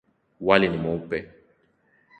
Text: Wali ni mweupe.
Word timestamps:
Wali 0.45 0.67
ni 0.69 0.77
mweupe. 0.77 1.17